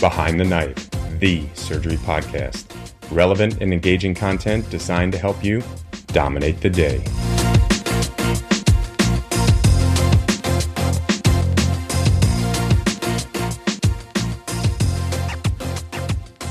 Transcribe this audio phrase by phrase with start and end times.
[0.00, 2.66] Behind the Knife, the surgery podcast.
[3.10, 5.60] Relevant and engaging content designed to help you
[6.08, 7.02] dominate the day.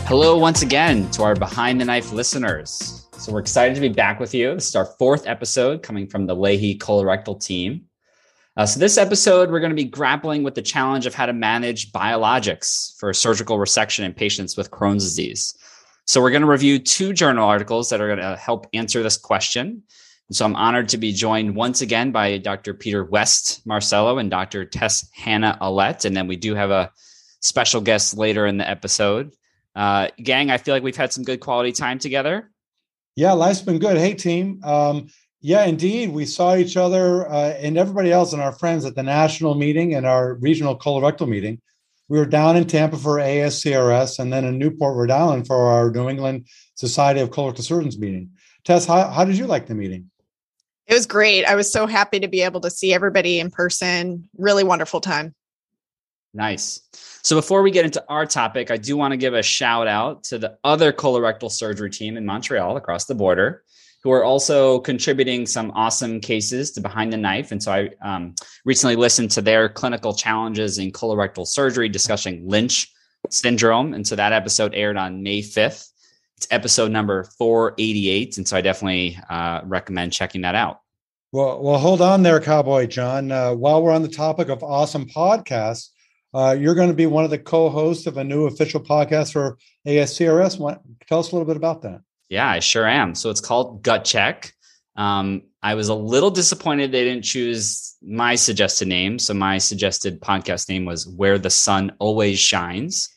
[0.08, 3.08] Hello, once again, to our Behind the Knife listeners.
[3.18, 4.56] So, we're excited to be back with you.
[4.56, 7.87] This is our fourth episode coming from the Lahey colorectal team.
[8.58, 11.34] Uh, so, this episode, we're going to be grappling with the challenge of how to
[11.34, 15.56] manage biologics for surgical resection in patients with Crohn's disease.
[16.06, 19.16] So, we're going to review two journal articles that are going to help answer this
[19.16, 19.84] question.
[20.32, 22.74] So, I'm honored to be joined once again by Dr.
[22.74, 24.66] Peter West Marcello and Dr.
[24.66, 26.06] Tess Hannah Aulet.
[26.06, 26.92] And then we do have a
[27.42, 29.34] special guest later in the episode.
[29.76, 32.50] Uh, gang, I feel like we've had some good quality time together.
[33.16, 33.98] Yeah, life's been good.
[33.98, 34.62] Hey, team.
[34.64, 35.10] Um,
[35.48, 36.12] yeah, indeed.
[36.12, 39.96] We saw each other uh, and everybody else and our friends at the national meeting
[39.96, 41.62] and our regional colorectal meeting.
[42.10, 45.90] We were down in Tampa for ASCRS and then in Newport, Rhode Island for our
[45.90, 48.32] New England Society of Colorectal Surgeons meeting.
[48.66, 50.12] Tess, how, how did you like the meeting?
[50.86, 51.46] It was great.
[51.46, 54.28] I was so happy to be able to see everybody in person.
[54.38, 55.34] Really wonderful time.
[56.34, 56.82] Nice.
[57.24, 60.26] So before we get into our topic, I do want to give a shout out
[60.26, 63.64] to the other colorectal surgery team in Montreal across the border
[64.08, 67.52] who are also contributing some awesome cases to Behind the Knife.
[67.52, 72.90] And so I um, recently listened to their clinical challenges in colorectal surgery discussing Lynch
[73.30, 73.94] syndrome.
[73.94, 75.92] And so that episode aired on May 5th.
[76.38, 78.38] It's episode number 488.
[78.38, 80.80] And so I definitely uh, recommend checking that out.
[81.34, 83.30] Well, well, hold on there, Cowboy John.
[83.30, 85.90] Uh, while we're on the topic of awesome podcasts,
[86.34, 89.58] uh, you're going to be one of the co-hosts of a new official podcast for
[89.86, 90.58] ASCRS.
[90.58, 92.00] What, tell us a little bit about that.
[92.30, 93.16] Yeah, I sure am.
[93.16, 94.54] So it's called Gut Check.
[94.96, 99.20] Um, I was a little disappointed they didn't choose my suggested name.
[99.20, 103.10] So my suggested podcast name was Where the Sun Always Shines.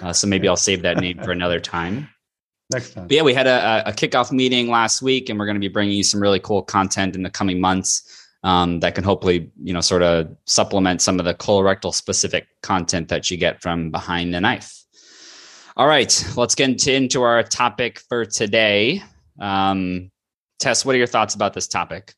[0.00, 2.08] Uh, so maybe I'll save that name for another time.
[2.72, 3.06] Next time.
[3.06, 5.68] But yeah, we had a, a kickoff meeting last week, and we're going to be
[5.68, 9.72] bringing you some really cool content in the coming months um, that can hopefully, you
[9.72, 14.34] know, sort of supplement some of the colorectal specific content that you get from behind
[14.34, 14.72] the knife.
[15.78, 19.00] All right, let's get into our topic for today.
[19.38, 20.10] Um,
[20.58, 22.14] Tess, what are your thoughts about this topic?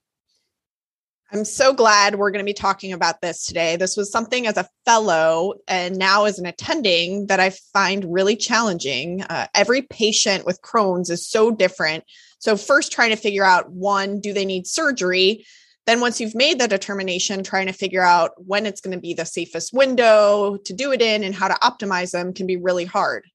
[1.30, 3.76] I'm so glad we're going to be talking about this today.
[3.76, 8.34] This was something as a fellow and now as an attending that I find really
[8.34, 9.24] challenging.
[9.24, 12.04] Uh, every patient with Crohn's is so different.
[12.38, 15.44] So, first, trying to figure out one, do they need surgery?
[15.84, 19.12] Then, once you've made the determination, trying to figure out when it's going to be
[19.12, 22.86] the safest window to do it in and how to optimize them can be really
[22.86, 23.26] hard.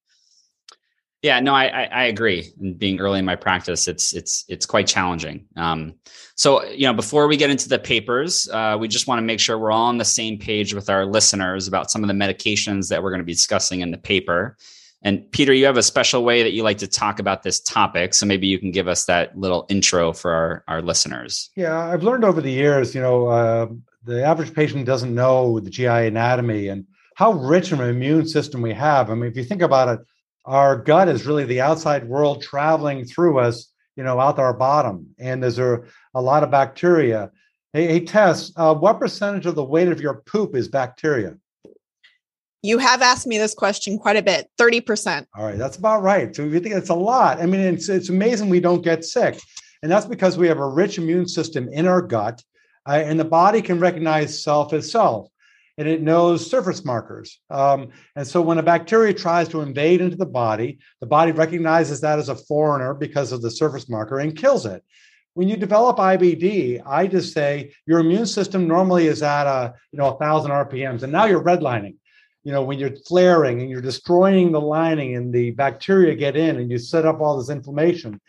[1.26, 2.54] Yeah, no, I, I, I agree.
[2.62, 5.44] And being early in my practice, it's it's it's quite challenging.
[5.58, 5.96] Um,
[6.36, 9.40] so you know, before we get into the papers, uh, we just want to make
[9.40, 12.90] sure we're all on the same page with our listeners about some of the medications
[12.90, 14.56] that we're going to be discussing in the paper.
[15.02, 18.14] And Peter, you have a special way that you like to talk about this topic,
[18.14, 21.50] so maybe you can give us that little intro for our our listeners.
[21.56, 23.68] Yeah, I've learned over the years, you know, uh,
[24.04, 28.74] the average patient doesn't know the GI anatomy and how rich an immune system we
[28.74, 29.10] have.
[29.10, 30.06] I mean, if you think about it
[30.46, 34.54] our gut is really the outside world traveling through us, you know, out to our
[34.54, 35.08] bottom.
[35.20, 35.82] And there's a,
[36.14, 37.32] a lot of bacteria.
[37.74, 41.36] Hey, hey Tess, uh, what percentage of the weight of your poop is bacteria?
[42.62, 45.26] You have asked me this question quite a bit 30%.
[45.36, 46.36] All right, that's about right.
[46.36, 47.40] So you think it's a lot.
[47.40, 49.40] I mean, it's, it's amazing we don't get sick.
[49.84, 52.42] And that's because we have a rich immune system in our gut,
[52.88, 55.28] uh, and the body can recognize self as self
[55.78, 57.40] and it knows surface markers.
[57.50, 62.02] Um, and so when a bacteria tries to invade into the body, the body recognizes
[62.02, 64.84] that as a foreigner because of the surface marker and kills it.
[65.34, 70.00] When you develop IBD, I just say your immune system normally is at a you
[70.00, 71.96] know a thousand RPMs, and now you're redlining.
[72.46, 76.56] You know when you're flaring and you're destroying the lining, and the bacteria get in,
[76.58, 78.22] and you set up all this inflammation.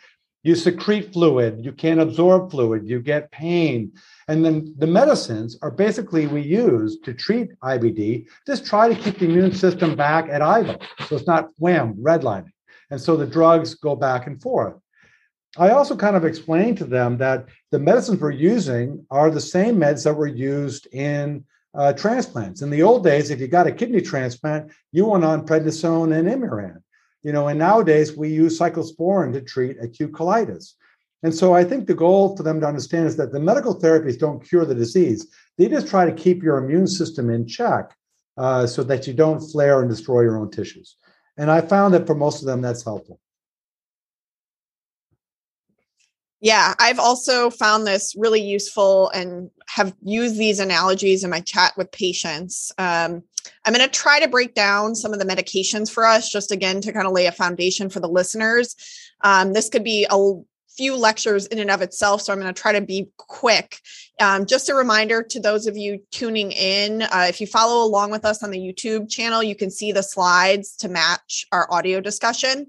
[0.47, 3.91] You secrete fluid, you can't absorb fluid, you get pain,
[4.29, 9.19] and then the medicines are basically we use to treat IBD, just try to keep
[9.19, 10.81] the immune system back at idle.
[11.09, 12.53] So it's not wham, redlining.
[12.93, 14.75] And so the drugs go back and forth.
[15.59, 19.79] I also kind of explained to them that the medicines we're using are the same
[19.79, 21.45] meds that were used in
[21.75, 22.63] uh, transplants.
[22.63, 26.29] In the old days, if you got a kidney transplant, you went on prednisone and
[26.29, 26.83] Imuran.
[27.27, 30.75] You know, and nowadays we use cyclosporin to treat acute colitis.
[31.25, 34.17] And so I think the goal for them to understand is that the medical therapies
[34.17, 35.27] don't cure the disease.
[35.59, 37.97] They just try to keep your immune system in check
[38.37, 40.99] uh, so that you don't flare and destroy your own tissues.
[41.37, 43.19] And I found that for most of them, that's helpful.
[46.47, 51.73] Yeah, I've also found this really useful and have used these analogies in my chat
[51.77, 52.71] with patients.
[52.79, 53.25] Um,
[53.65, 56.81] I'm going to try to break down some of the medications for us, just again
[56.83, 58.77] to kind of lay a foundation for the listeners.
[59.23, 60.35] Um, this could be a
[60.77, 63.81] few lectures in and of itself, so I'm going to try to be quick.
[64.21, 68.13] Um, just a reminder to those of you tuning in uh, if you follow along
[68.13, 72.01] with us on the YouTube channel, you can see the slides to match our audio
[72.01, 72.69] discussion.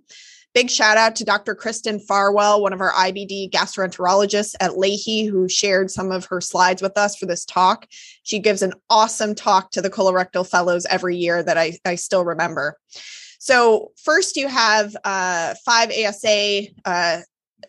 [0.57, 1.53] Big shout out to Dr.
[1.53, 6.81] Kristen Farwell, one of our IBD gastroenterologists at Lahey, who shared some of her slides
[6.81, 7.85] with us for this talk.
[8.23, 12.25] She gives an awesome talk to the colorectal fellows every year that I, I still
[12.25, 12.75] remember.
[13.37, 17.19] So, first, you have uh, 5-ASA uh,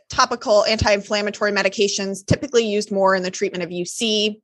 [0.09, 4.41] topical anti inflammatory medications, typically used more in the treatment of UC.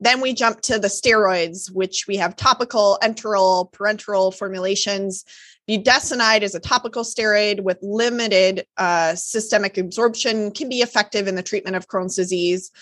[0.00, 5.24] Then we jump to the steroids, which we have topical, enteral, parenteral formulations.
[5.68, 11.42] Budesonide is a topical steroid with limited uh, systemic absorption, can be effective in the
[11.42, 12.72] treatment of Crohn's disease.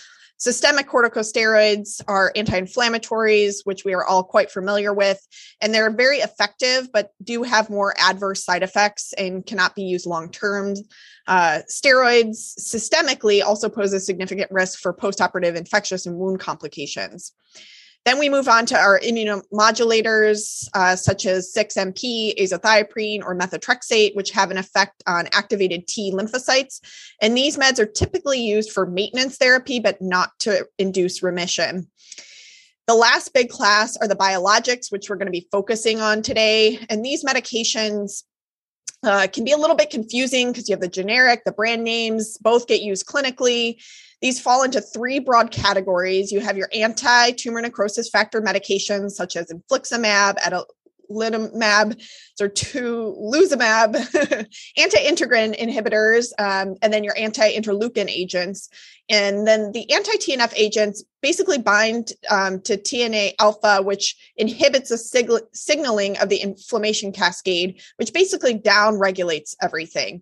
[0.41, 5.19] Systemic corticosteroids are anti inflammatories, which we are all quite familiar with,
[5.61, 10.07] and they're very effective, but do have more adverse side effects and cannot be used
[10.07, 10.73] long term.
[11.27, 17.33] Uh, steroids systemically also pose a significant risk for postoperative infectious and wound complications.
[18.03, 24.31] Then we move on to our immunomodulators, uh, such as 6-MP, azathioprine, or methotrexate, which
[24.31, 26.79] have an effect on activated T lymphocytes.
[27.21, 31.87] And these meds are typically used for maintenance therapy, but not to induce remission.
[32.87, 36.79] The last big class are the biologics, which we're going to be focusing on today.
[36.89, 38.23] And these medications
[39.03, 42.37] uh, can be a little bit confusing because you have the generic, the brand names,
[42.37, 43.81] both get used clinically.
[44.21, 46.31] These fall into three broad categories.
[46.31, 51.99] You have your anti tumor necrosis factor medications, such as infliximab, adalimumab,
[52.39, 53.95] or luzumab,
[54.77, 58.69] anti-integrin inhibitors, um, and then your anti-interleukin agents.
[59.11, 65.29] And then the anti-TNF agents basically bind um, to TNF alpha, which inhibits the sig-
[65.51, 70.21] signaling of the inflammation cascade, which basically down regulates everything.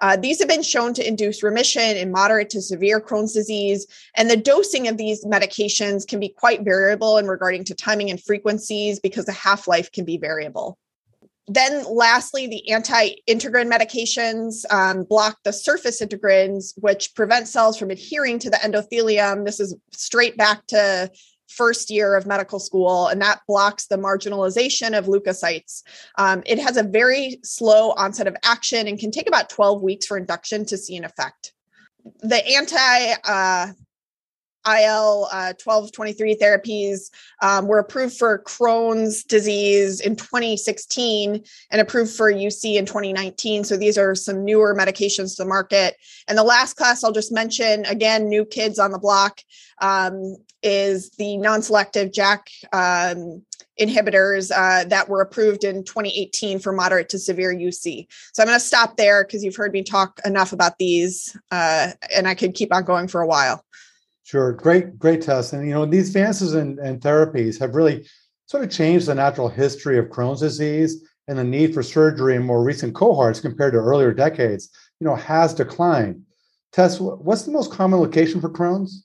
[0.00, 4.30] Uh, these have been shown to induce remission in moderate to severe Crohn's disease, and
[4.30, 8.98] the dosing of these medications can be quite variable in regarding to timing and frequencies
[8.98, 10.78] because the half life can be variable.
[11.52, 17.90] Then, lastly, the anti integrin medications um, block the surface integrins, which prevent cells from
[17.90, 19.44] adhering to the endothelium.
[19.44, 21.10] This is straight back to
[21.48, 25.82] first year of medical school, and that blocks the marginalization of leukocytes.
[26.16, 30.06] Um, it has a very slow onset of action and can take about 12 weeks
[30.06, 31.52] for induction to see an effect.
[32.20, 33.72] The anti uh,
[34.66, 37.10] IL uh, 1223 therapies
[37.42, 43.64] um, were approved for Crohn's disease in 2016 and approved for UC in 2019.
[43.64, 45.96] So these are some newer medications to the market.
[46.28, 49.40] And the last class I'll just mention again, new kids on the block
[49.80, 52.48] um, is the non selective JAK.
[52.72, 53.42] Um,
[53.80, 58.06] inhibitors uh, that were approved in 2018 for moderate to severe UC.
[58.34, 61.92] So I'm going to stop there because you've heard me talk enough about these, uh,
[62.14, 63.64] and I could keep on going for a while.
[64.30, 65.52] Sure, great, great Tess.
[65.52, 68.06] And you know, these advances in, in therapies have really
[68.46, 72.44] sort of changed the natural history of Crohn's disease and the need for surgery in
[72.44, 76.22] more recent cohorts compared to earlier decades, you know, has declined.
[76.70, 79.04] Tess, what's the most common location for Crohn's?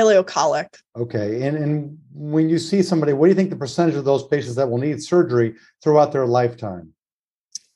[0.00, 0.74] Ileocolic.
[0.96, 1.46] Okay.
[1.46, 4.56] And, and when you see somebody, what do you think the percentage of those patients
[4.56, 6.92] that will need surgery throughout their lifetime?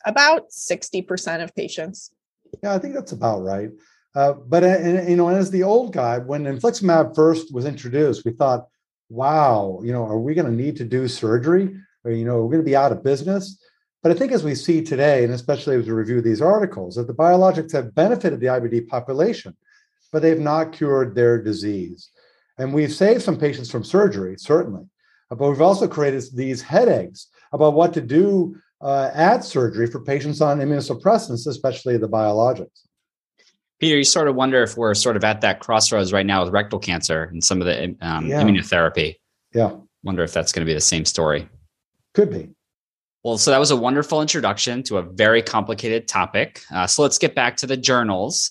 [0.04, 2.10] About 60% of patients.
[2.64, 3.70] Yeah, I think that's about right.
[4.14, 8.32] Uh, but uh, you know, as the old guy, when infliximab first was introduced, we
[8.32, 8.68] thought,
[9.08, 11.76] "Wow, you know, are we going to need to do surgery?
[12.04, 13.60] Or you know, we're going to be out of business."
[14.02, 17.06] But I think as we see today, and especially as we review these articles, that
[17.06, 19.56] the biologics have benefited the IBD population,
[20.12, 22.10] but they've not cured their disease.
[22.58, 24.84] And we've saved some patients from surgery, certainly,
[25.30, 30.40] but we've also created these headaches about what to do uh, at surgery for patients
[30.40, 32.83] on immunosuppressants, especially the biologics.
[33.80, 36.52] Peter, you sort of wonder if we're sort of at that crossroads right now with
[36.52, 38.42] rectal cancer and some of the um, yeah.
[38.42, 39.16] immunotherapy.
[39.52, 39.72] Yeah.
[40.02, 41.48] Wonder if that's going to be the same story.
[42.14, 42.50] Could be.
[43.24, 46.62] Well, so that was a wonderful introduction to a very complicated topic.
[46.72, 48.50] Uh, so let's get back to the journals.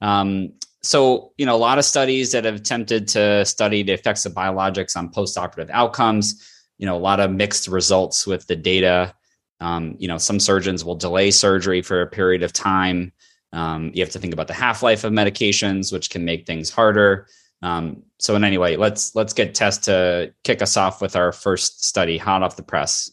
[0.00, 4.26] Um, so, you know, a lot of studies that have attempted to study the effects
[4.26, 6.42] of biologics on postoperative outcomes,
[6.78, 9.14] you know, a lot of mixed results with the data.
[9.60, 13.12] Um, you know, some surgeons will delay surgery for a period of time.
[13.54, 16.70] Um, you have to think about the half life of medications, which can make things
[16.70, 17.28] harder.
[17.62, 21.32] Um, so, in any way, let's let's get Tess to kick us off with our
[21.32, 23.10] first study, hot off the press.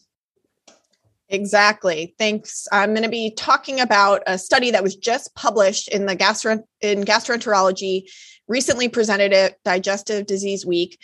[1.28, 2.14] Exactly.
[2.18, 2.68] Thanks.
[2.72, 6.62] I'm going to be talking about a study that was just published in the gastro
[6.82, 8.02] in gastroenterology,
[8.48, 10.98] recently presented at Digestive Disease Week.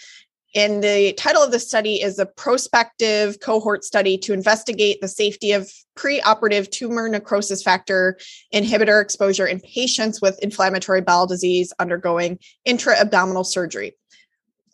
[0.54, 5.52] And the title of the study is a prospective cohort study to investigate the safety
[5.52, 8.18] of preoperative tumor necrosis factor
[8.54, 13.96] inhibitor exposure in patients with inflammatory bowel disease undergoing intra-abdominal surgery.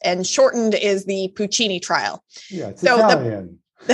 [0.05, 2.23] And shortened is the Puccini trial.
[2.51, 3.59] Yeah, it's so Italian.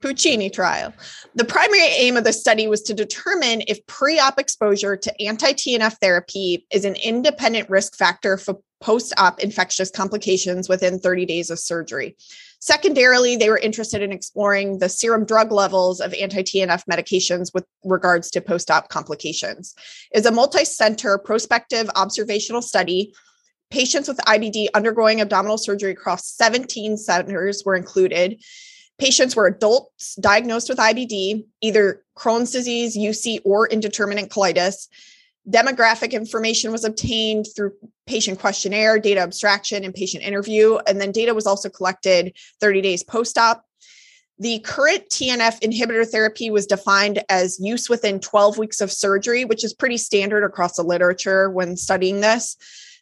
[0.00, 0.92] Puccini trial.
[1.34, 5.52] The primary aim of the study was to determine if pre op exposure to anti
[5.52, 11.50] TNF therapy is an independent risk factor for post op infectious complications within 30 days
[11.50, 12.16] of surgery.
[12.60, 17.64] Secondarily, they were interested in exploring the serum drug levels of anti TNF medications with
[17.84, 19.74] regards to post op complications.
[20.12, 23.12] Is a multi center prospective observational study
[23.70, 28.42] Patients with IBD undergoing abdominal surgery across 17 centers were included.
[28.98, 34.88] Patients were adults diagnosed with IBD, either Crohn's disease, UC, or indeterminate colitis.
[35.48, 37.72] Demographic information was obtained through
[38.06, 40.78] patient questionnaire, data abstraction, and patient interview.
[40.86, 43.64] And then data was also collected 30 days post op.
[44.40, 49.64] The current TNF inhibitor therapy was defined as use within 12 weeks of surgery, which
[49.64, 52.56] is pretty standard across the literature when studying this.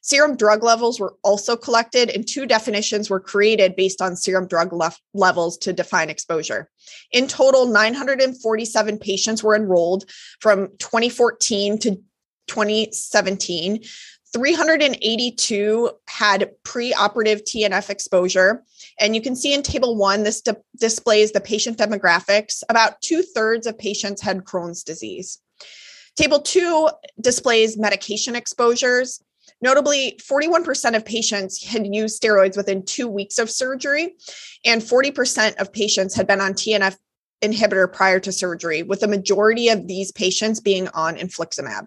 [0.07, 4.73] Serum drug levels were also collected, and two definitions were created based on serum drug
[4.73, 6.71] lef- levels to define exposure.
[7.11, 10.05] In total, 947 patients were enrolled
[10.39, 11.97] from 2014 to
[12.47, 13.83] 2017.
[14.33, 18.63] 382 had preoperative TNF exposure.
[19.01, 22.63] And you can see in table one, this di- displays the patient demographics.
[22.69, 25.41] About two thirds of patients had Crohn's disease.
[26.15, 26.89] Table two
[27.21, 29.21] displays medication exposures.
[29.61, 34.15] Notably, 41% of patients had used steroids within two weeks of surgery,
[34.65, 36.97] and 40% of patients had been on TNF
[37.43, 41.87] inhibitor prior to surgery, with the majority of these patients being on infliximab.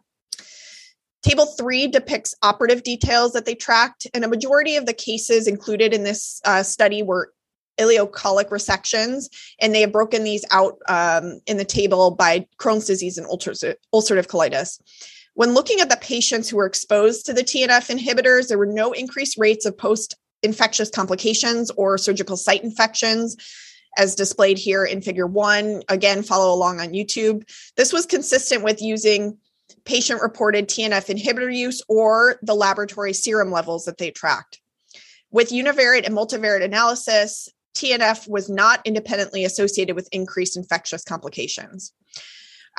[1.21, 5.93] Table three depicts operative details that they tracked, and a majority of the cases included
[5.93, 7.33] in this uh, study were
[7.79, 9.25] ileocolic resections,
[9.59, 14.27] and they have broken these out um, in the table by Crohn's disease and ulcerative
[14.27, 14.79] colitis.
[15.33, 18.91] When looking at the patients who were exposed to the TNF inhibitors, there were no
[18.91, 23.35] increased rates of post infectious complications or surgical site infections
[23.97, 25.83] as displayed here in figure one.
[25.89, 27.43] Again, follow along on YouTube.
[27.75, 29.37] This was consistent with using
[29.85, 34.59] patient reported TNF inhibitor use or the laboratory serum levels that they tracked.
[35.31, 41.93] With univariate and multivariate analysis, TNF was not independently associated with increased infectious complications.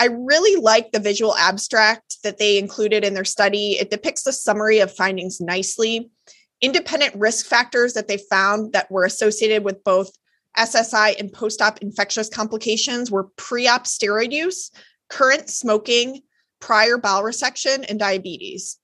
[0.00, 3.72] I really like the visual abstract that they included in their study.
[3.72, 6.10] It depicts the summary of findings nicely.
[6.62, 10.10] Independent risk factors that they found that were associated with both
[10.56, 14.70] SSI and post op infectious complications were pre op steroid use,
[15.10, 16.22] current smoking,
[16.60, 18.78] prior bowel resection, and diabetes.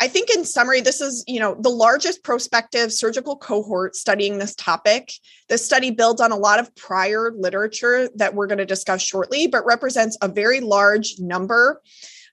[0.00, 4.54] I think in summary, this is, you know, the largest prospective surgical cohort studying this
[4.54, 5.12] topic.
[5.48, 9.48] This study builds on a lot of prior literature that we're going to discuss shortly,
[9.48, 11.82] but represents a very large number.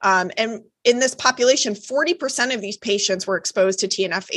[0.01, 4.29] Um, and in this population, 40% of these patients were exposed to TNF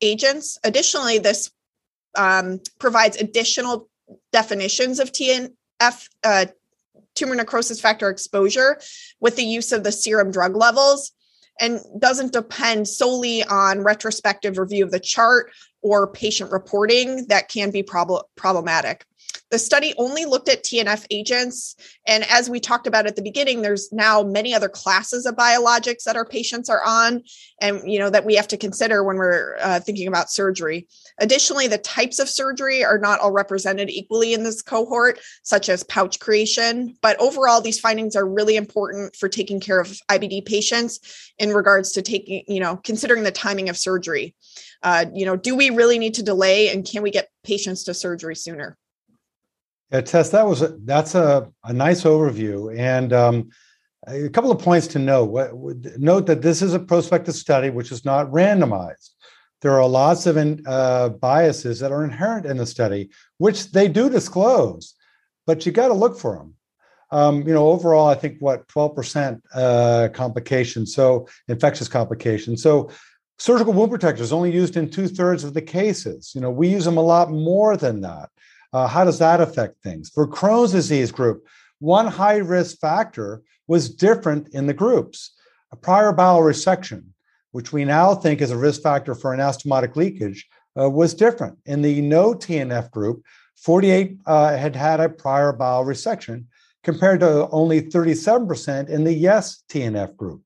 [0.00, 0.58] agents.
[0.62, 1.50] Additionally, this
[2.16, 3.88] um, provides additional
[4.30, 5.50] definitions of TNF,
[6.22, 6.46] uh,
[7.16, 8.80] tumor necrosis factor exposure,
[9.18, 11.12] with the use of the serum drug levels
[11.60, 15.50] and doesn't depend solely on retrospective review of the chart
[15.82, 19.04] or patient reporting that can be prob- problematic.
[19.50, 21.74] The study only looked at TNF agents.
[22.06, 26.04] And as we talked about at the beginning, there's now many other classes of biologics
[26.04, 27.22] that our patients are on
[27.60, 30.86] and, you know, that we have to consider when we're uh, thinking about surgery.
[31.18, 35.82] Additionally, the types of surgery are not all represented equally in this cohort, such as
[35.84, 36.94] pouch creation.
[37.00, 41.92] But overall, these findings are really important for taking care of IBD patients in regards
[41.92, 44.34] to taking, you know, considering the timing of surgery.
[44.82, 47.94] Uh, you know, do we really need to delay and can we get patients to
[47.94, 48.76] surgery sooner?
[49.90, 53.50] Yeah, Tess, that was a, that's a, a nice overview, and um,
[54.06, 55.30] a couple of points to note.
[55.96, 59.10] Note that this is a prospective study, which is not randomized.
[59.60, 63.88] There are lots of in, uh, biases that are inherent in the study, which they
[63.88, 64.94] do disclose,
[65.46, 66.54] but you got to look for them.
[67.10, 72.62] Um, you know, overall, I think what 12% uh, complications, so infectious complications.
[72.62, 72.90] So
[73.38, 76.32] surgical wound protectors only used in two thirds of the cases.
[76.34, 78.28] You know, we use them a lot more than that.
[78.72, 80.10] Uh, how does that affect things?
[80.10, 81.46] For Crohn's disease group,
[81.78, 85.34] one high risk factor was different in the groups.
[85.72, 87.04] A prior bowel resection,
[87.52, 90.46] which we now think is a risk factor for anastomotic leakage,
[90.78, 91.58] uh, was different.
[91.66, 93.22] In the no TNF group,
[93.56, 96.44] 48 uh, had had a prior bowel resection
[96.84, 100.42] compared to only 37% in the yes TNF group.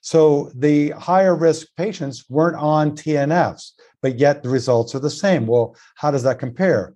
[0.00, 5.46] So the higher risk patients weren't on TNFs, but yet the results are the same.
[5.46, 6.94] Well, how does that compare?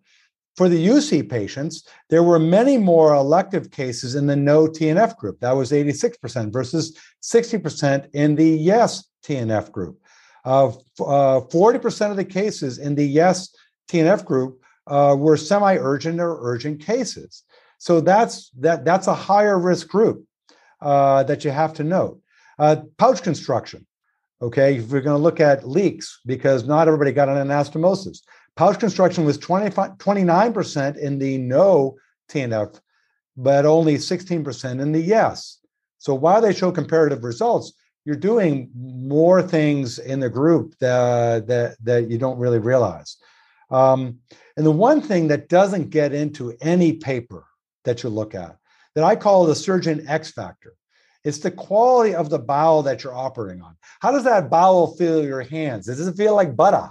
[0.57, 5.41] For the UC patients, there were many more elective cases in the no TNF group.
[5.41, 9.99] That was 86% versus 60% in the yes TNF group.
[10.45, 13.55] Uh, uh, 40% of the cases in the yes
[13.91, 17.45] TNF group uh, were semi-urgent or urgent cases.
[17.79, 20.27] So that's that that's a higher risk group
[20.83, 22.21] uh, that you have to note.
[22.59, 23.87] Uh, pouch construction.
[24.43, 28.21] Okay, if we're going to look at leaks, because not everybody got an anastomosis.
[28.57, 31.97] Pouch construction was 20, 29% in the no
[32.31, 32.81] TNF,
[33.37, 35.59] but only 16% in the yes.
[35.99, 37.73] So while they show comparative results,
[38.05, 43.17] you're doing more things in the group that that, that you don't really realize.
[43.71, 44.19] Um,
[44.57, 47.45] and the one thing that doesn't get into any paper
[47.85, 48.57] that you look at
[48.95, 50.75] that I call the surgeon X factor.
[51.23, 53.77] It's the quality of the bowel that you're operating on.
[54.01, 55.87] How does that bowel feel your hands?
[55.87, 56.91] Does it feel like butter?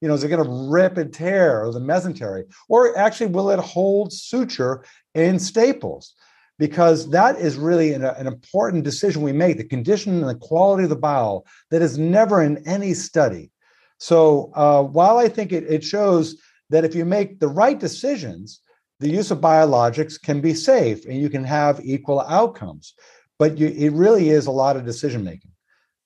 [0.00, 2.44] You know, is it going to rip and tear the mesentery?
[2.68, 6.14] Or actually, will it hold suture in staples?
[6.58, 10.84] Because that is really an, an important decision we make the condition and the quality
[10.84, 13.50] of the bowel that is never in any study.
[13.98, 16.36] So uh, while I think it, it shows
[16.70, 18.60] that if you make the right decisions,
[19.00, 22.94] the use of biologics can be safe and you can have equal outcomes.
[23.38, 25.52] But you, it really is a lot of decision making.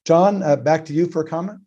[0.05, 1.61] John, uh, back to you for a comment.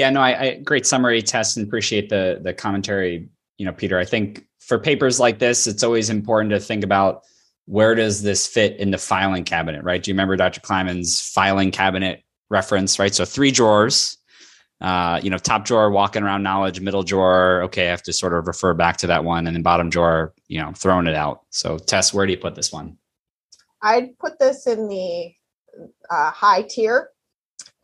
[0.00, 3.28] Yeah, no, I, I great summary Tess, and appreciate the the commentary.
[3.58, 7.20] You know, Peter, I think for papers like this, it's always important to think about
[7.66, 10.02] where does this fit in the filing cabinet, right?
[10.02, 10.62] Do you remember Dr.
[10.62, 13.14] Kleiman's filing cabinet reference, right?
[13.14, 14.16] So three drawers,
[14.80, 18.32] uh, you know, top drawer walking around knowledge, middle drawer, okay, I have to sort
[18.32, 21.42] of refer back to that one, and then bottom drawer, you know, throwing it out.
[21.50, 22.96] So, Tess, where do you put this one?
[23.82, 25.34] I'd put this in the
[26.10, 27.10] uh, high tier,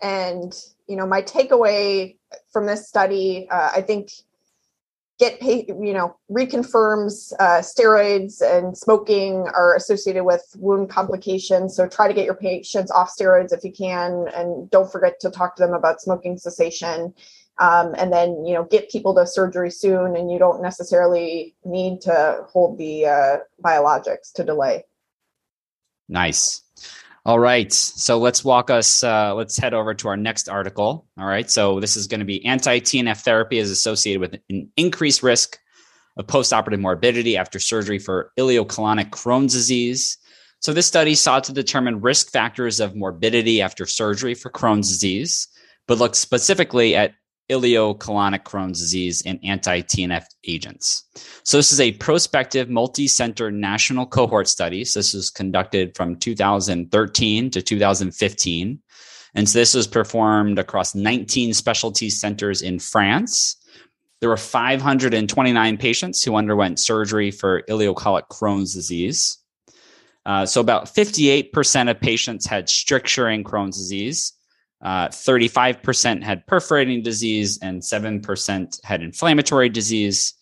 [0.02, 2.16] and you know, my takeaway
[2.52, 4.10] from this study, uh, I think
[5.18, 11.74] get paid, you know reconfirms uh, steroids and smoking are associated with wound complications.
[11.74, 15.30] So try to get your patients off steroids if you can and don't forget to
[15.30, 17.14] talk to them about smoking cessation.
[17.58, 22.02] Um, and then you know get people to surgery soon and you don't necessarily need
[22.02, 24.84] to hold the uh, biologics to delay.
[26.08, 26.65] Nice
[27.26, 27.72] all right.
[27.72, 31.08] So let's walk us, uh, let's head over to our next article.
[31.18, 31.50] All right.
[31.50, 35.58] So this is going to be anti TNF therapy is associated with an increased risk
[36.16, 40.18] of postoperative morbidity after surgery for ileocolonic Crohn's disease.
[40.60, 45.48] So this study sought to determine risk factors of morbidity after surgery for Crohn's disease,
[45.88, 47.14] but looked specifically at
[47.50, 51.04] ileocolonic Crohn's disease and anti TNF agents.
[51.44, 54.84] So, this is a prospective multi center national cohort study.
[54.84, 58.80] So, this was conducted from 2013 to 2015.
[59.34, 63.56] And so, this was performed across 19 specialty centers in France.
[64.20, 69.38] There were 529 patients who underwent surgery for ileocolic Crohn's disease.
[70.24, 74.32] Uh, so, about 58% of patients had stricturing Crohn's disease,
[74.82, 80.34] uh, 35% had perforating disease and 7% had inflammatory disease.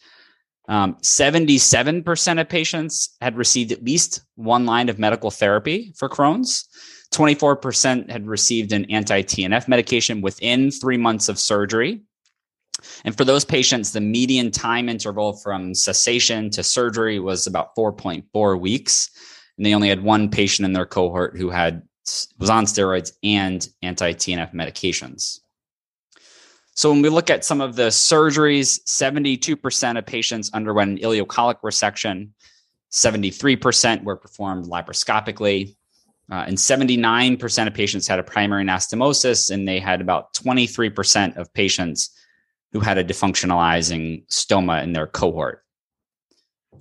[0.68, 6.68] Um, 77% of patients had received at least one line of medical therapy for Crohn's.
[7.12, 12.02] 24% had received an anti TNF medication within three months of surgery.
[13.04, 18.60] And for those patients, the median time interval from cessation to surgery was about 4.4
[18.60, 19.10] weeks.
[19.56, 21.82] And they only had one patient in their cohort who had
[22.38, 25.40] was on steroids and anti-TNF medications.
[26.74, 31.60] So when we look at some of the surgeries, 72% of patients underwent an ileocolic
[31.60, 32.30] resection,
[32.92, 35.76] 73% were performed laparoscopically,
[36.30, 41.52] uh, and 79% of patients had a primary anastomosis, and they had about 23% of
[41.54, 42.10] patients
[42.72, 45.64] who had a defunctionalizing stoma in their cohort.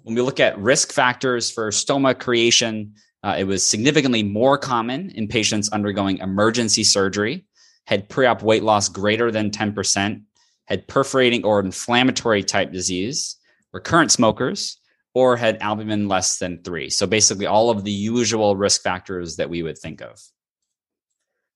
[0.01, 5.09] When we look at risk factors for stoma creation, uh, it was significantly more common
[5.11, 7.45] in patients undergoing emergency surgery,
[7.85, 10.21] had pre op weight loss greater than 10%,
[10.65, 13.37] had perforating or inflammatory type disease,
[13.71, 14.77] recurrent smokers,
[15.13, 16.89] or had albumin less than three.
[16.89, 20.19] So basically, all of the usual risk factors that we would think of.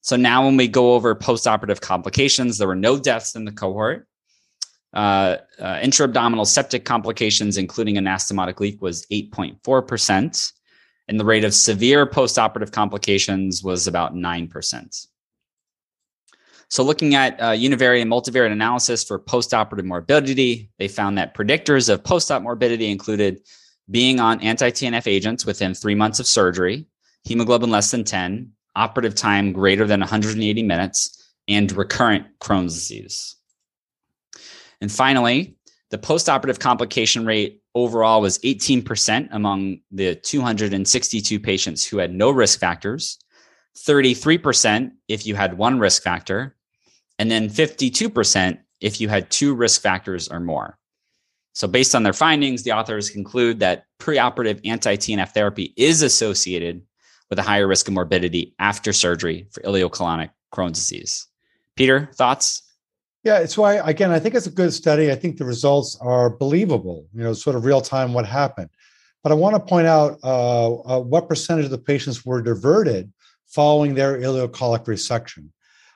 [0.01, 4.07] So now, when we go over postoperative complications, there were no deaths in the cohort.
[4.93, 10.53] Uh, uh, intra-abdominal septic complications, including anastomotic leak, was 8.4%
[11.07, 15.07] and the rate of severe postoperative complications was about 9%.
[16.69, 21.87] So, looking at uh, univariate and multivariate analysis for postoperative morbidity, they found that predictors
[21.87, 23.39] of postop morbidity included
[23.89, 26.85] being on anti TNF agents within three months of surgery,
[27.23, 33.35] hemoglobin less than 10, operative time greater than 180 minutes, and recurrent Crohn's disease.
[34.81, 35.55] And finally,
[35.89, 42.59] the postoperative complication rate overall was 18% among the 262 patients who had no risk
[42.59, 43.19] factors,
[43.77, 46.55] 33% if you had one risk factor,
[47.19, 50.77] and then 52% if you had two risk factors or more.
[51.53, 56.83] So, based on their findings, the authors conclude that preoperative anti TNF therapy is associated
[57.29, 61.27] with a higher risk of morbidity after surgery for ileocolonic Crohn's disease.
[61.75, 62.61] Peter, thoughts?
[63.27, 65.11] Yeah, it's why again I think it's a good study.
[65.11, 67.07] I think the results are believable.
[67.13, 68.69] You know, sort of real time what happened.
[69.21, 73.11] But I want to point out uh, uh, what percentage of the patients were diverted
[73.45, 75.49] following their ileocolic resection.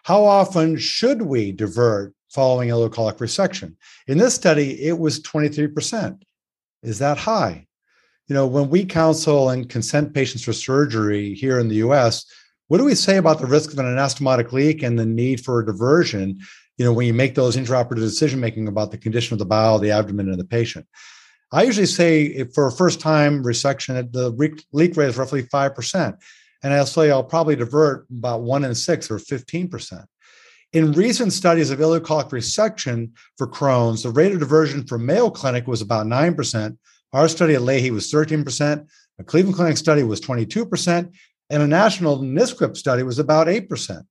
[0.04, 3.76] How often should we divert following ileocolic resection?
[4.08, 6.22] In this study, it was 23%.
[6.84, 7.66] Is that high?
[8.28, 12.26] You know, when we counsel and consent patients for surgery here in the US,
[12.68, 15.60] what do we say about the risk of an anastomotic leak and the need for
[15.60, 16.40] a diversion?
[16.82, 19.78] You know, when you make those intraoperative decision making about the condition of the bowel,
[19.78, 20.88] the abdomen, and the patient.
[21.52, 24.32] I usually say for a first time resection, the
[24.72, 26.18] leak rate is roughly 5%.
[26.64, 30.06] And I'll say I'll probably divert about one in six or 15%.
[30.74, 35.68] In recent studies of ileocolic resection for Crohn's, the rate of diversion for Mayo Clinic
[35.68, 36.78] was about 9%.
[37.14, 38.88] Our study at Lahey was 13%.
[39.20, 41.14] A Cleveland Clinic study was 22%.
[41.52, 44.02] And a national NSQIP study was about 8%.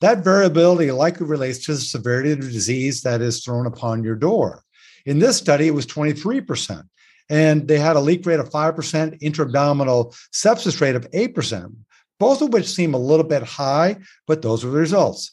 [0.00, 4.16] That variability likely relates to the severity of the disease that is thrown upon your
[4.16, 4.62] door.
[5.06, 6.82] In this study, it was 23%.
[7.28, 11.74] And they had a leak rate of 5%, intra-abdominal sepsis rate of 8%
[12.18, 15.32] both of which seem a little bit high, but those are the results.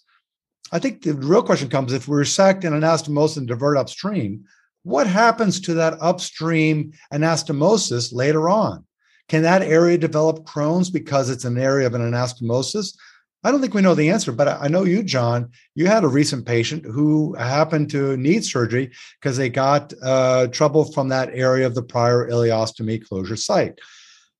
[0.71, 4.45] I think the real question comes if we resect an anastomosis and divert upstream,
[4.83, 8.85] what happens to that upstream anastomosis later on?
[9.29, 12.95] Can that area develop Crohn's because it's an area of an anastomosis?
[13.43, 15.51] I don't think we know the answer, but I know you, John.
[15.75, 20.85] You had a recent patient who happened to need surgery because they got uh, trouble
[20.93, 23.79] from that area of the prior ileostomy closure site.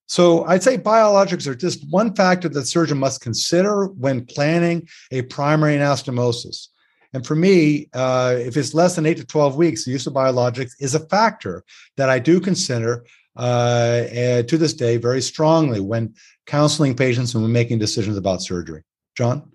[0.08, 5.24] So I'd say biologics are just one factor that surgeon must consider when planning a
[5.24, 6.68] primary anastomosis.
[7.14, 10.14] And for me, uh, if it's less than eight to 12 weeks, the use of
[10.14, 11.64] biologics is a factor
[11.98, 14.04] that I do consider uh,
[14.44, 16.14] to this day very strongly when
[16.46, 18.84] counseling patients and when making decisions about surgery.
[19.16, 19.52] John?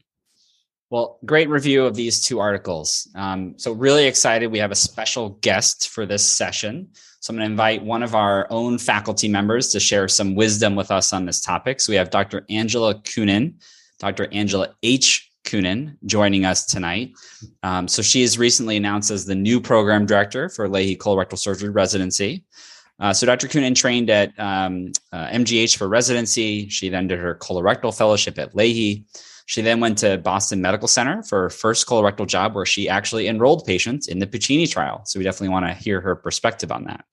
[0.90, 3.08] Well, great review of these two articles.
[3.14, 4.50] Um, so, really excited.
[4.50, 6.88] We have a special guest for this session.
[7.20, 10.76] So I'm going to invite one of our own faculty members to share some wisdom
[10.76, 11.80] with us on this topic.
[11.80, 12.46] So we have Dr.
[12.48, 13.54] Angela Kuhnen,
[13.98, 14.28] Dr.
[14.32, 15.30] Angela H.
[15.44, 17.12] Kuhnen joining us tonight.
[17.62, 21.70] Um, so she is recently announced as the new program director for Lahey colorectal surgery
[21.70, 22.44] residency.
[23.00, 23.48] Uh, so Dr.
[23.48, 26.68] Kuhnen trained at um, uh, MGH for residency.
[26.68, 29.04] She then did her colorectal fellowship at Lahey.
[29.48, 33.28] She then went to Boston Medical Center for her first colorectal job, where she actually
[33.28, 35.00] enrolled patients in the Puccini trial.
[35.06, 37.06] So we definitely want to hear her perspective on that.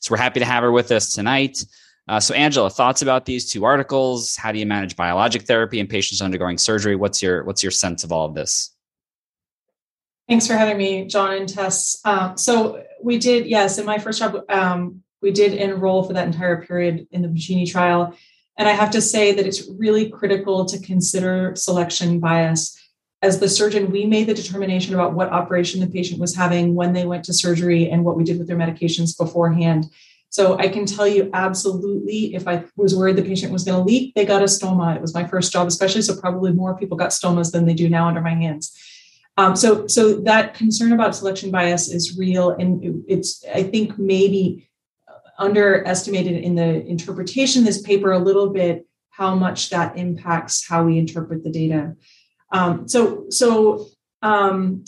[0.00, 1.64] So we're happy to have her with us tonight.
[2.06, 4.36] Uh, so Angela, thoughts about these two articles?
[4.36, 6.94] How do you manage biologic therapy in patients undergoing surgery?
[6.94, 8.72] What's your what's your sense of all of this?
[10.28, 12.00] Thanks for having me, John and Tess.
[12.04, 16.28] Um, so we did, yes, in my first job, um, we did enroll for that
[16.28, 18.14] entire period in the Puccini trial.
[18.60, 22.78] And I have to say that it's really critical to consider selection bias.
[23.22, 26.92] As the surgeon, we made the determination about what operation the patient was having when
[26.92, 29.86] they went to surgery and what we did with their medications beforehand.
[30.28, 33.84] So I can tell you absolutely, if I was worried the patient was going to
[33.84, 34.94] leak, they got a stoma.
[34.94, 36.02] It was my first job, especially.
[36.02, 38.78] So probably more people got stomas than they do now under my hands.
[39.38, 44.69] Um, so, so that concern about selection bias is real, and it's I think maybe
[45.40, 50.84] underestimated in the interpretation of this paper a little bit how much that impacts how
[50.84, 51.96] we interpret the data.
[52.52, 53.86] Um, so, so
[54.22, 54.84] um,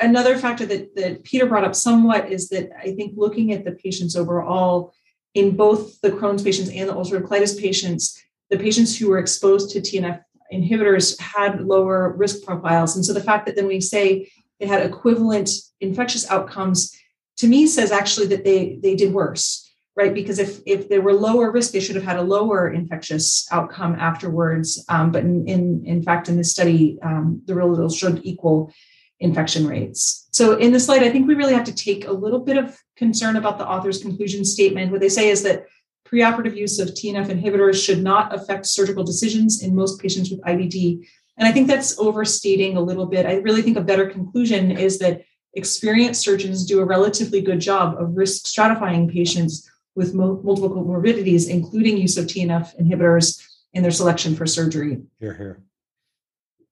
[0.00, 3.72] another factor that, that Peter brought up somewhat is that I think looking at the
[3.72, 4.92] patients overall,
[5.34, 9.70] in both the Crohn's patients and the ulcerative colitis patients, the patients who were exposed
[9.70, 10.20] to TNF
[10.52, 12.96] inhibitors had lower risk profiles.
[12.96, 15.48] And so the fact that then we say they had equivalent
[15.80, 16.94] infectious outcomes
[17.42, 20.14] to me says actually that they they did worse right?
[20.14, 23.94] Because if if they were lower risk they should have had a lower infectious outcome
[23.94, 24.84] afterwards.
[24.88, 28.72] Um, but in, in, in fact in this study um, the real showed equal
[29.20, 30.28] infection rates.
[30.32, 32.78] So in the slide i think we really have to take a little bit of
[32.96, 34.90] concern about the author's conclusion statement.
[34.90, 35.66] What they say is that
[36.08, 41.00] preoperative use of tnf inhibitors should not affect surgical decisions in most patients with ibd
[41.38, 43.24] And I think that's overstating a little bit.
[43.24, 45.22] I really think a better conclusion is that
[45.54, 51.98] experienced surgeons do a relatively good job of risk stratifying patients with multiple comorbidities, including
[51.98, 53.42] use of TNF inhibitors
[53.74, 55.02] in their selection for surgery.
[55.20, 55.62] Here, here.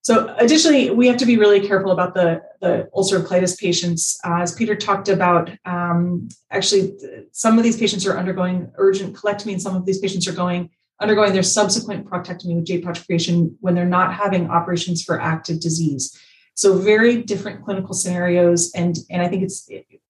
[0.02, 4.18] So, additionally, we have to be really careful about the, the ulcerative colitis patients.
[4.24, 6.96] Uh, as Peter talked about, um, actually,
[7.32, 10.70] some of these patients are undergoing urgent colectomy, and some of these patients are going
[11.00, 16.18] undergoing their subsequent proctectomy with J-pouch creation when they're not having operations for active disease.
[16.60, 19.66] So, very different clinical scenarios, and and I think it's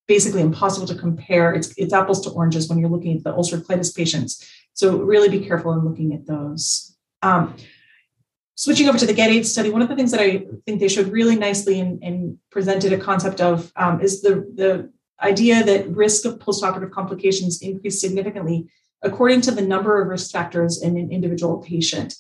[0.08, 1.54] basically impossible to compare.
[1.54, 4.44] It's it's apples to oranges when you're looking at the ulcerative colitis patients.
[4.74, 6.96] So, really be careful in looking at those.
[7.22, 7.54] Um,
[8.56, 11.12] switching over to the GETAID study, one of the things that I think they showed
[11.12, 14.90] really nicely and, and presented a concept of um, is the, the
[15.22, 18.68] idea that risk of postoperative complications increased significantly
[19.02, 22.16] according to the number of risk factors in an individual patient.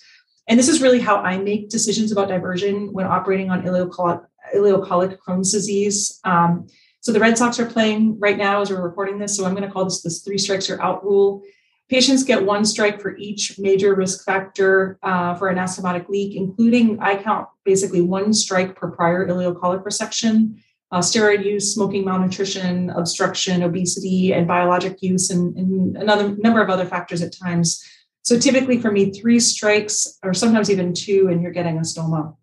[0.50, 5.52] And this is really how I make decisions about diversion when operating on ileocolic, Crohn's
[5.52, 6.18] disease.
[6.24, 6.66] Um,
[6.98, 9.36] so the Red Sox are playing right now as we're recording this.
[9.36, 11.42] So I'm going to call this this three strikes or out rule.
[11.88, 16.98] Patients get one strike for each major risk factor uh, for an anastomotic leak, including
[16.98, 20.56] I count basically one strike per prior ileocolic resection,
[20.90, 26.70] uh, steroid use, smoking, malnutrition, obstruction, obesity, and biologic use, and, and another number of
[26.70, 27.84] other factors at times.
[28.22, 32.36] So typically for me, three strikes or sometimes even two, and you're getting a stoma.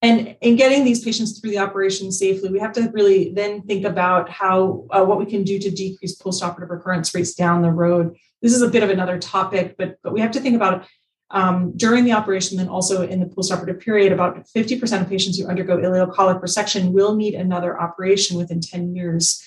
[0.00, 3.84] And in getting these patients through the operation safely, we have to really then think
[3.84, 8.16] about how uh, what we can do to decrease postoperative recurrence rates down the road.
[8.40, 10.86] This is a bit of another topic, but but we have to think about
[11.32, 15.46] um, during the operation, then also in the postoperative period, about 50% of patients who
[15.46, 19.42] undergo ileocolic resection will need another operation within 10 years.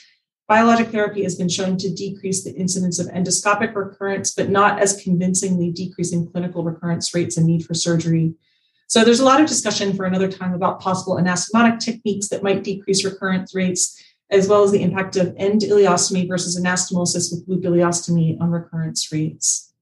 [0.47, 5.01] Biologic therapy has been shown to decrease the incidence of endoscopic recurrence, but not as
[5.01, 8.35] convincingly decreasing clinical recurrence rates and need for surgery.
[8.87, 12.63] So there's a lot of discussion for another time about possible anastomotic techniques that might
[12.63, 17.63] decrease recurrence rates, as well as the impact of end ileostomy versus anastomosis with loop
[17.63, 19.73] ileostomy on recurrence rates.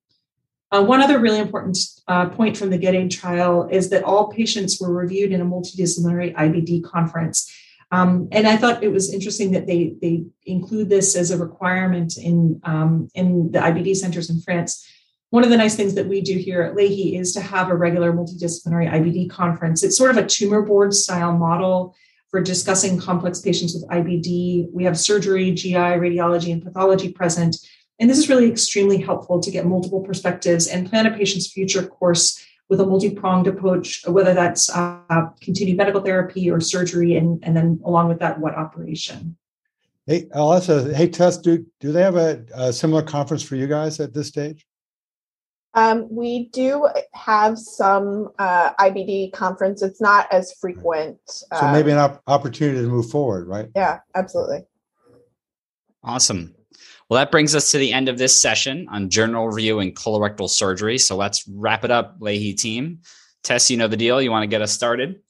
[0.71, 4.79] Uh, one other really important uh, point from the GETAID trial is that all patients
[4.79, 7.51] were reviewed in a multidisciplinary IBD conference.
[7.93, 12.17] Um, and I thought it was interesting that they, they include this as a requirement
[12.17, 14.85] in, um, in the IBD centers in France
[15.33, 17.75] one of the nice things that we do here at Lahey is to have a
[17.75, 19.81] regular multidisciplinary IBD conference.
[19.81, 21.95] It's sort of a tumor board style model
[22.29, 24.71] for discussing complex patients with IBD.
[24.71, 27.55] We have surgery, GI, radiology, and pathology present.
[27.99, 31.81] And this is really extremely helpful to get multiple perspectives and plan a patient's future
[31.81, 37.55] course with a multi-pronged approach, whether that's uh, continued medical therapy or surgery, and, and
[37.55, 39.37] then along with that, what operation.
[40.05, 43.99] Hey, Alyssa, hey, Tess, do, do they have a, a similar conference for you guys
[43.99, 44.65] at this stage?
[45.75, 49.81] Um, we do have some uh, IBD conference.
[49.81, 51.17] It's not as frequent.
[51.27, 53.69] So maybe an op- opportunity to move forward, right?
[53.75, 54.65] Yeah, absolutely.
[56.03, 56.53] Awesome.
[57.13, 60.49] Well, that brings us to the end of this session on journal review and colorectal
[60.49, 60.97] surgery.
[60.97, 63.01] So let's wrap it up, Lahey team.
[63.43, 64.19] Tess, you know the deal.
[64.19, 65.21] You want to get us started?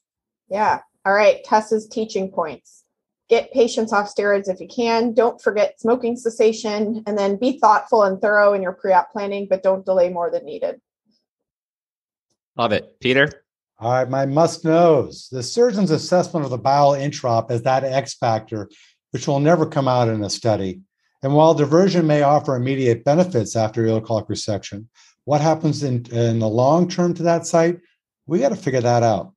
[0.47, 0.79] Yeah.
[1.05, 1.43] All right.
[1.43, 2.85] Tess's teaching points
[3.27, 5.13] get patients off steroids if you can.
[5.13, 9.45] Don't forget smoking cessation, and then be thoughtful and thorough in your pre op planning,
[9.49, 10.79] but don't delay more than needed.
[12.55, 12.97] Love it.
[13.01, 13.43] Peter?
[13.77, 15.27] All right, my must knows.
[15.33, 18.69] The surgeon's assessment of the bowel introp as that X factor,
[19.11, 20.79] which will never come out in a study.
[21.23, 24.87] And while diversion may offer immediate benefits after ileocolic resection,
[25.23, 27.79] what happens in, in the long term to that site?
[28.27, 29.33] We got to figure that out.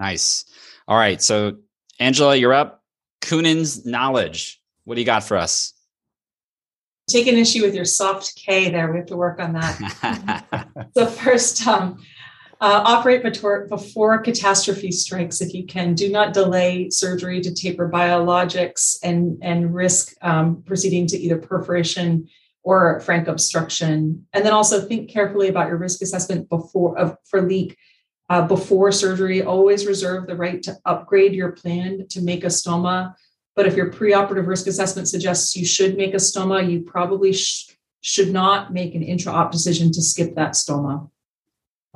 [0.00, 0.46] Nice.
[0.86, 1.20] All right.
[1.22, 1.58] So
[2.00, 2.82] Angela, you're up.
[3.20, 4.60] Kuhnen's knowledge.
[4.84, 5.74] What do you got for us?
[7.10, 8.90] Take an issue with your soft K there.
[8.90, 10.68] We have to work on that.
[10.96, 11.98] so, first, um,
[12.60, 15.94] uh, operate before, catastrophe strikes if you can.
[15.94, 22.28] Do not delay surgery to taper biologics and, and risk um, proceeding to either perforation
[22.64, 24.26] or frank obstruction.
[24.32, 27.76] And then also think carefully about your risk assessment before of, for leak
[28.28, 33.14] uh, before surgery, always reserve the right to upgrade your plan to make a stoma.
[33.54, 37.74] But if your preoperative risk assessment suggests you should make a stoma, you probably sh-
[38.00, 41.08] should not make an intra-op decision to skip that stoma.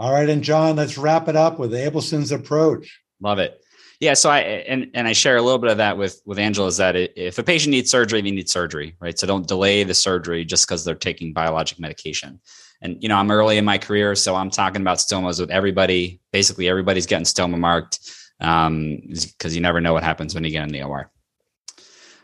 [0.02, 3.00] All right, and John, let's wrap it up with Abelson's approach.
[3.20, 3.64] Love it.
[4.00, 6.66] Yeah, so I and and I share a little bit of that with with Angela
[6.66, 9.16] is that if a patient needs surgery, they need surgery, right?
[9.16, 12.40] So don't delay the surgery just because they're taking biologic medication
[12.82, 16.20] and you know i'm early in my career so i'm talking about stomas with everybody
[16.32, 18.00] basically everybody's getting stoma marked
[18.38, 21.10] because um, you never know what happens when you get in the or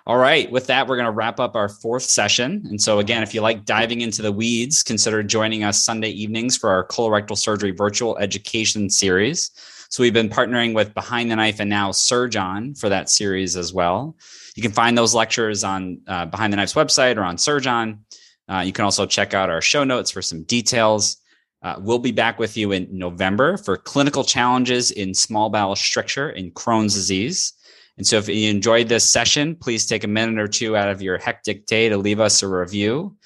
[0.08, 0.50] All right.
[0.50, 2.62] With that, we're going to wrap up our fourth session.
[2.70, 6.56] And so, again, if you like diving into the weeds, consider joining us Sunday evenings
[6.56, 9.50] for our colorectal surgery virtual education series.
[9.90, 13.74] So, we've been partnering with Behind the Knife and now Surgeon for that series as
[13.74, 14.16] well.
[14.56, 18.02] You can find those lectures on uh, Behind the Knife's website or on Surgeon.
[18.50, 21.18] Uh, you can also check out our show notes for some details.
[21.60, 26.30] Uh, we'll be back with you in November for clinical challenges in small bowel stricture
[26.30, 27.52] in Crohn's disease.
[27.98, 31.02] And so if you enjoyed this session, please take a minute or two out of
[31.02, 33.16] your hectic day to leave us a review.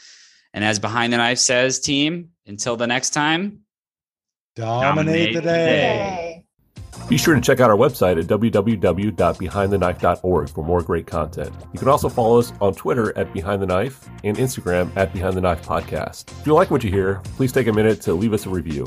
[0.54, 3.60] And as Behind the Knife says, team, until the next time,
[4.56, 6.44] dominate, dominate the day.
[7.08, 11.52] Be sure to check out our website at www.behindtheknife.org for more great content.
[11.72, 15.36] You can also follow us on Twitter at Behind the Knife and Instagram at Behind
[15.36, 16.30] the Knife Podcast.
[16.40, 18.86] If you like what you hear, please take a minute to leave us a review.